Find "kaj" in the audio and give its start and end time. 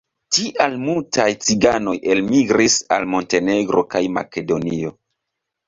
3.95-4.05